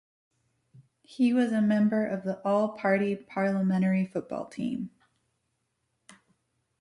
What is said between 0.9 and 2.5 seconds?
He was a member of the